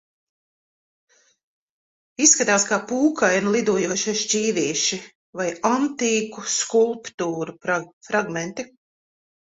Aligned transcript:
Izskatās 2.25 2.65
kā 2.69 2.79
pūkaini 2.91 3.53
lidojošie 3.57 4.15
šķīvīši 4.23 4.99
vai 5.43 5.47
antīku 5.71 6.47
skulptūru 6.55 7.59
fragmenti. 8.11 8.71